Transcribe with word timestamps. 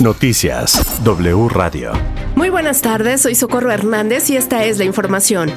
Noticias 0.00 0.82
W 1.04 1.48
Radio. 1.50 1.92
Muy 2.34 2.48
buenas 2.48 2.80
tardes, 2.80 3.20
soy 3.20 3.34
Socorro 3.34 3.70
Hernández 3.70 4.30
y 4.30 4.36
esta 4.36 4.64
es 4.64 4.78
la 4.78 4.84
información. 4.84 5.52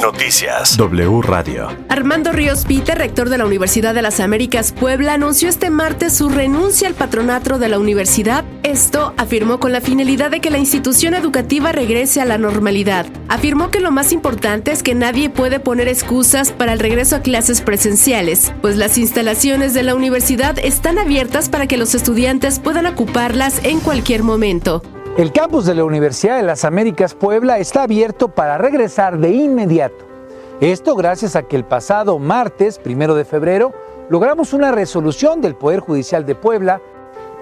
Noticias 0.00 0.76
W 0.76 1.22
Radio. 1.22 1.68
Armando 1.88 2.32
Ríos 2.32 2.64
Pite, 2.64 2.94
rector 2.94 3.28
de 3.28 3.38
la 3.38 3.44
Universidad 3.44 3.94
de 3.94 4.02
las 4.02 4.20
Américas 4.20 4.72
Puebla, 4.72 5.14
anunció 5.14 5.48
este 5.48 5.70
martes 5.70 6.12
su 6.12 6.28
renuncia 6.28 6.86
al 6.86 6.94
patronato 6.94 7.58
de 7.58 7.68
la 7.68 7.80
universidad. 7.80 8.44
Esto 8.62 9.12
afirmó 9.16 9.58
con 9.58 9.72
la 9.72 9.80
finalidad 9.80 10.30
de 10.30 10.40
que 10.40 10.50
la 10.50 10.58
institución 10.58 11.14
educativa 11.14 11.72
regrese 11.72 12.20
a 12.20 12.24
la 12.24 12.38
normalidad. 12.38 13.06
Afirmó 13.28 13.70
que 13.70 13.80
lo 13.80 13.90
más 13.90 14.12
importante 14.12 14.70
es 14.70 14.84
que 14.84 14.94
nadie 14.94 15.30
puede 15.30 15.58
poner 15.58 15.88
excusas 15.88 16.52
para 16.52 16.72
el 16.72 16.78
regreso 16.78 17.16
a 17.16 17.20
clases 17.20 17.60
presenciales, 17.60 18.52
pues 18.60 18.76
las 18.76 18.98
instalaciones 18.98 19.74
de 19.74 19.82
la 19.82 19.96
universidad 19.96 20.58
están 20.60 20.98
abiertas 20.98 21.48
para 21.48 21.66
que 21.66 21.76
los 21.76 21.94
estudiantes 21.96 22.60
puedan 22.60 22.86
ocuparlas 22.86 23.60
en 23.68 23.80
cualquier 23.80 24.22
momento. 24.22 24.80
El 25.18 25.30
campus 25.30 25.66
de 25.66 25.74
la 25.74 25.84
Universidad 25.84 26.38
de 26.38 26.42
las 26.42 26.64
Américas 26.64 27.14
Puebla 27.14 27.58
está 27.58 27.82
abierto 27.82 28.28
para 28.28 28.56
regresar 28.56 29.18
de 29.18 29.30
inmediato. 29.30 30.06
Esto 30.60 30.94
gracias 30.94 31.36
a 31.36 31.42
que 31.42 31.56
el 31.56 31.64
pasado 31.64 32.18
martes, 32.18 32.78
primero 32.78 33.14
de 33.14 33.26
febrero, 33.26 33.74
logramos 34.08 34.54
una 34.54 34.72
resolución 34.72 35.42
del 35.42 35.54
Poder 35.54 35.80
Judicial 35.80 36.24
de 36.24 36.34
Puebla 36.34 36.80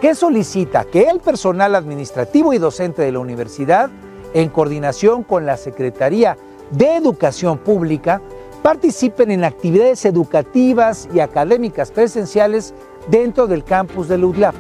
que 0.01 0.17
solicita 0.17 0.85
que 0.85 1.03
el 1.03 1.21
personal 1.21 1.77
administrativo 1.77 2.53
y 2.53 2.59
docente 2.59 3.03
de 3.03 3.13
la 3.13 3.21
universidad, 3.21 3.89
en 4.35 4.49
coordinación 4.49 5.23
con 5.23 5.47
la 5.47 5.57
Secretaría 5.57 6.37
de 6.73 6.97
Educación 6.97 7.59
Pública, 7.59 8.21
participen 8.63 9.31
en 9.31 9.45
actividades 9.45 10.05
educativas 10.05 11.09
y 11.15 11.21
académicas 11.21 11.93
presenciales 11.93 12.75
dentro 13.09 13.47
del 13.47 13.63
campus 13.63 14.09
de 14.09 14.17
UDLAP. 14.17 14.57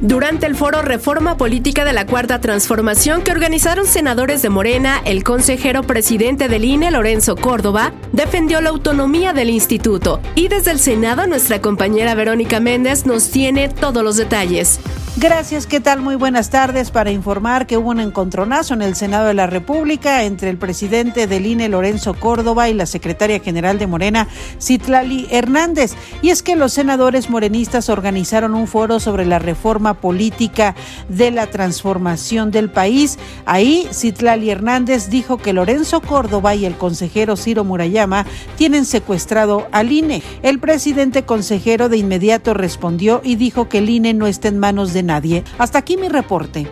Durante 0.00 0.46
el 0.46 0.56
foro 0.56 0.82
Reforma 0.82 1.36
Política 1.36 1.84
de 1.84 1.92
la 1.92 2.06
Cuarta 2.06 2.40
Transformación 2.40 3.22
que 3.22 3.30
organizaron 3.30 3.86
senadores 3.86 4.42
de 4.42 4.48
Morena, 4.48 5.00
el 5.04 5.22
consejero 5.22 5.82
presidente 5.82 6.48
del 6.48 6.64
INE, 6.64 6.90
Lorenzo 6.90 7.36
Córdoba, 7.36 7.92
defendió 8.12 8.60
la 8.60 8.70
autonomía 8.70 9.32
del 9.32 9.50
instituto. 9.50 10.20
Y 10.34 10.48
desde 10.48 10.70
el 10.70 10.78
Senado, 10.78 11.26
nuestra 11.26 11.60
compañera 11.60 12.14
Verónica 12.14 12.58
Méndez 12.58 13.06
nos 13.06 13.30
tiene 13.30 13.68
todos 13.68 14.02
los 14.02 14.16
detalles. 14.16 14.80
Gracias, 15.18 15.66
¿qué 15.66 15.78
tal? 15.78 16.00
Muy 16.00 16.16
buenas 16.16 16.48
tardes 16.48 16.90
para 16.90 17.10
informar 17.10 17.66
que 17.66 17.76
hubo 17.76 17.90
un 17.90 18.00
encontronazo 18.00 18.72
en 18.72 18.80
el 18.80 18.96
Senado 18.96 19.26
de 19.26 19.34
la 19.34 19.46
República 19.46 20.24
entre 20.24 20.48
el 20.48 20.56
presidente 20.56 21.26
del 21.26 21.44
INE, 21.44 21.68
Lorenzo 21.68 22.14
Córdoba, 22.14 22.70
y 22.70 22.74
la 22.74 22.86
secretaria 22.86 23.38
general 23.38 23.78
de 23.78 23.86
Morena, 23.86 24.26
Citlali 24.58 25.28
Hernández. 25.30 25.92
Y 26.22 26.30
es 26.30 26.42
que 26.42 26.56
los 26.56 26.72
senadores 26.72 27.28
morenistas 27.28 27.90
organizaron 27.90 28.54
un 28.54 28.66
foro 28.66 29.00
sobre 29.00 29.26
la 29.26 29.38
reforma 29.38 29.92
política 29.92 30.74
de 31.10 31.30
la 31.30 31.46
transformación 31.46 32.50
del 32.50 32.70
país. 32.70 33.18
Ahí, 33.44 33.86
Citlali 33.92 34.48
Hernández 34.48 35.10
dijo 35.10 35.36
que 35.36 35.52
Lorenzo 35.52 36.00
Córdoba 36.00 36.54
y 36.54 36.64
el 36.64 36.78
consejero 36.78 37.36
Ciro 37.36 37.64
Murayama 37.64 38.24
tienen 38.56 38.86
secuestrado 38.86 39.68
al 39.72 39.92
INE. 39.92 40.22
El 40.42 40.58
presidente 40.58 41.24
consejero 41.24 41.90
de 41.90 41.98
inmediato 41.98 42.54
respondió 42.54 43.20
y 43.22 43.36
dijo 43.36 43.68
que 43.68 43.78
el 43.78 43.90
INE 43.90 44.14
no 44.14 44.26
está 44.26 44.48
en 44.48 44.58
manos 44.58 44.94
de 44.94 45.01
nadie. 45.02 45.44
Hasta 45.58 45.78
aquí 45.78 45.96
mi 45.96 46.08
reporte. 46.08 46.68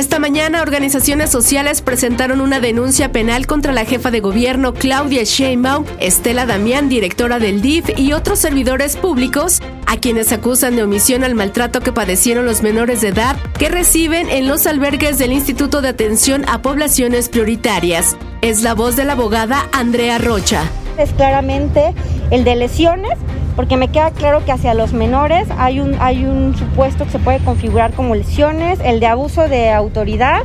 Esta 0.00 0.18
mañana, 0.18 0.62
organizaciones 0.62 1.30
sociales 1.30 1.82
presentaron 1.82 2.40
una 2.40 2.58
denuncia 2.58 3.12
penal 3.12 3.46
contra 3.46 3.72
la 3.72 3.84
jefa 3.84 4.10
de 4.10 4.20
gobierno 4.20 4.72
Claudia 4.72 5.24
Sheinbaum, 5.24 5.84
Estela 5.98 6.46
Damián, 6.46 6.88
directora 6.88 7.38
del 7.38 7.60
DIF 7.60 7.98
y 7.98 8.12
otros 8.12 8.38
servidores 8.38 8.96
públicos, 8.96 9.60
a 9.86 9.98
quienes 9.98 10.32
acusan 10.32 10.76
de 10.76 10.84
omisión 10.84 11.22
al 11.22 11.34
maltrato 11.34 11.80
que 11.80 11.92
padecieron 11.92 12.46
los 12.46 12.62
menores 12.62 13.02
de 13.02 13.08
edad 13.08 13.36
que 13.58 13.68
reciben 13.68 14.30
en 14.30 14.48
los 14.48 14.66
albergues 14.66 15.18
del 15.18 15.32
Instituto 15.32 15.82
de 15.82 15.88
Atención 15.88 16.44
a 16.48 16.62
Poblaciones 16.62 17.28
Prioritarias. 17.28 18.16
Es 18.40 18.62
la 18.62 18.74
voz 18.74 18.96
de 18.96 19.04
la 19.04 19.12
abogada 19.12 19.68
Andrea 19.72 20.16
Rocha. 20.18 20.62
Es 20.96 21.12
claramente 21.12 21.94
el 22.30 22.44
de 22.44 22.56
lesiones 22.56 23.18
porque 23.56 23.76
me 23.76 23.88
queda 23.88 24.10
claro 24.10 24.44
que 24.44 24.52
hacia 24.52 24.74
los 24.74 24.92
menores 24.92 25.48
hay 25.58 25.80
un, 25.80 25.96
hay 26.00 26.24
un 26.24 26.56
supuesto 26.56 27.04
que 27.04 27.10
se 27.10 27.18
puede 27.18 27.38
configurar 27.38 27.92
como 27.92 28.14
lesiones, 28.14 28.78
el 28.82 29.00
de 29.00 29.06
abuso 29.06 29.48
de 29.48 29.70
autoridad 29.70 30.42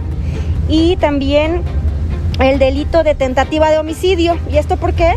y 0.68 0.96
también 0.98 1.62
el 2.40 2.60
delito 2.60 3.04
de 3.04 3.16
tentativa 3.16 3.70
de 3.70 3.78
homicidio. 3.78 4.38
¿Y 4.52 4.58
esto 4.58 4.78
por 4.78 4.94
qué? 4.94 5.16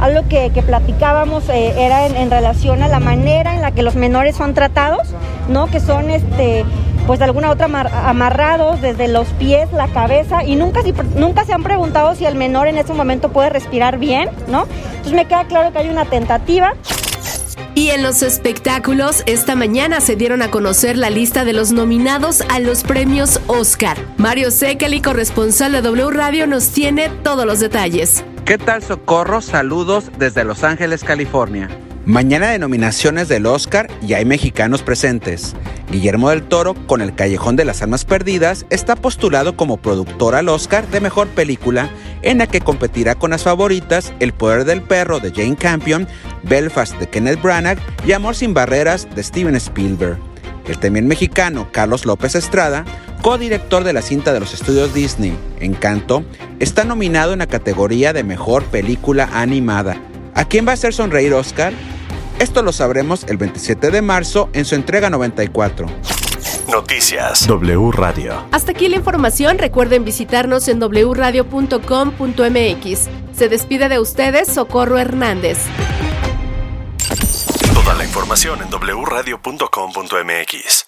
Algo 0.00 0.26
que, 0.28 0.50
platicábamos 0.66 1.48
eh, 1.48 1.74
era 1.78 2.06
en, 2.06 2.30
relación 2.30 2.82
a 2.82 2.88
la 2.88 3.00
manera 3.00 3.54
en 3.54 3.62
la 3.62 3.70
que 3.72 3.82
los 3.82 3.94
menores 3.94 4.36
son 4.36 4.54
tratados, 4.54 5.08
¿no? 5.48 5.66
Que 5.66 5.80
son 5.80 6.10
este 6.10 6.64
pues 7.06 7.18
de 7.18 7.26
alguna 7.26 7.50
otra 7.50 7.66
amarrados 8.08 8.80
desde 8.80 9.08
los 9.08 9.28
pies, 9.34 9.70
la 9.72 9.88
cabeza 9.88 10.42
y 10.42 10.56
nunca, 10.56 10.80
nunca 11.16 11.44
se 11.44 11.52
han 11.52 11.62
preguntado 11.62 12.14
si 12.14 12.24
el 12.24 12.34
menor 12.34 12.66
en 12.66 12.78
ese 12.78 12.94
momento 12.94 13.28
puede 13.28 13.50
respirar 13.50 13.98
bien, 13.98 14.30
¿no? 14.48 14.66
Entonces 14.88 15.12
me 15.12 15.26
queda 15.26 15.44
claro 15.44 15.70
que 15.70 15.80
hay 15.80 15.90
una 15.90 16.06
tentativa. 16.06 16.72
Y 17.76 17.90
en 17.90 18.04
los 18.04 18.22
espectáculos, 18.22 19.24
esta 19.26 19.56
mañana 19.56 20.00
se 20.00 20.14
dieron 20.14 20.42
a 20.42 20.50
conocer 20.50 20.96
la 20.96 21.10
lista 21.10 21.44
de 21.44 21.52
los 21.52 21.72
nominados 21.72 22.42
a 22.48 22.60
los 22.60 22.84
premios 22.84 23.40
Oscar. 23.48 23.98
Mario 24.16 24.52
Sekeli, 24.52 25.02
corresponsal 25.02 25.72
de 25.72 25.82
W 25.82 26.10
Radio, 26.12 26.46
nos 26.46 26.68
tiene 26.68 27.08
todos 27.24 27.44
los 27.44 27.58
detalles. 27.58 28.22
¿Qué 28.44 28.58
tal, 28.58 28.84
Socorro? 28.84 29.40
Saludos 29.40 30.04
desde 30.18 30.44
Los 30.44 30.62
Ángeles, 30.62 31.02
California. 31.02 31.68
Mañana 32.06 32.50
de 32.50 32.58
nominaciones 32.58 33.28
del 33.28 33.46
Oscar 33.46 33.90
y 34.06 34.12
hay 34.12 34.24
mexicanos 34.24 34.82
presentes. 34.82 35.56
Guillermo 35.90 36.30
del 36.30 36.42
Toro, 36.42 36.74
con 36.86 37.00
El 37.00 37.14
Callejón 37.14 37.56
de 37.56 37.64
las 37.64 37.82
Almas 37.82 38.04
Perdidas, 38.04 38.66
está 38.68 38.94
postulado 38.94 39.56
como 39.56 39.78
productor 39.78 40.34
al 40.34 40.50
Oscar 40.50 40.86
de 40.88 41.00
Mejor 41.00 41.28
Película, 41.28 41.88
en 42.24 42.38
la 42.38 42.46
que 42.46 42.60
competirá 42.60 43.14
con 43.14 43.30
las 43.30 43.44
favoritas 43.44 44.12
El 44.18 44.32
Poder 44.32 44.64
del 44.64 44.82
Perro 44.82 45.20
de 45.20 45.30
Jane 45.30 45.56
Campion, 45.56 46.08
Belfast 46.42 46.98
de 46.98 47.06
Kenneth 47.08 47.40
Branagh 47.40 47.78
y 48.06 48.12
Amor 48.12 48.34
sin 48.34 48.54
Barreras 48.54 49.06
de 49.14 49.22
Steven 49.22 49.54
Spielberg. 49.54 50.18
El 50.66 50.78
también 50.78 51.06
mexicano 51.06 51.68
Carlos 51.70 52.06
López 52.06 52.34
Estrada, 52.34 52.84
codirector 53.22 53.84
de 53.84 53.92
la 53.92 54.02
cinta 54.02 54.32
de 54.32 54.40
los 54.40 54.54
estudios 54.54 54.94
Disney, 54.94 55.36
Encanto, 55.60 56.24
está 56.58 56.84
nominado 56.84 57.34
en 57.34 57.40
la 57.40 57.46
categoría 57.46 58.12
de 58.12 58.24
Mejor 58.24 58.64
Película 58.64 59.28
Animada. 59.32 60.00
¿A 60.34 60.46
quién 60.46 60.66
va 60.66 60.70
a 60.70 60.74
hacer 60.74 60.94
sonreír 60.94 61.34
Oscar? 61.34 61.74
Esto 62.38 62.62
lo 62.62 62.72
sabremos 62.72 63.24
el 63.28 63.36
27 63.36 63.90
de 63.90 64.02
marzo 64.02 64.48
en 64.54 64.64
su 64.64 64.74
entrega 64.74 65.10
94. 65.10 65.86
Noticias 66.68 67.46
W 67.46 67.90
Radio. 67.92 68.46
Hasta 68.52 68.72
aquí 68.72 68.88
la 68.88 68.96
información. 68.96 69.58
Recuerden 69.58 70.04
visitarnos 70.04 70.66
en 70.68 70.80
wradio.com.mx. 70.80 73.08
Se 73.36 73.48
despide 73.48 73.88
de 73.88 73.98
ustedes 73.98 74.48
Socorro 74.48 74.98
Hernández. 74.98 75.58
Toda 77.74 77.94
la 77.94 78.04
información 78.04 78.60
en 78.62 78.68
wradio.com.mx. 78.70 80.83